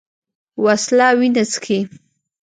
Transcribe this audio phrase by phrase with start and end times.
[0.63, 1.79] وسله وینه څښي